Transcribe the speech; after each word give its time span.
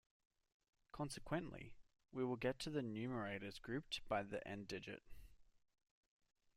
Consequently, 0.93 1.75
we 2.11 2.25
will 2.25 2.35
get 2.35 2.57
the 2.57 2.81
numerators 2.81 3.61
grouped 3.61 4.01
by 4.07 4.23
the 4.23 4.47
end 4.47 4.67
digit. 4.67 5.03